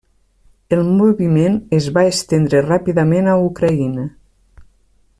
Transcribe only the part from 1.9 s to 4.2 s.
va estendre ràpidament a Ucraïna.